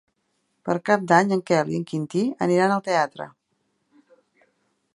Per 0.69 0.75
Cap 0.89 1.03
d'Any 1.11 1.33
en 1.35 1.43
Quel 1.49 1.69
i 1.73 1.77
en 1.81 1.85
Quintí 1.91 2.23
aniran 2.47 2.73
al 2.77 2.83
teatre. 2.87 3.29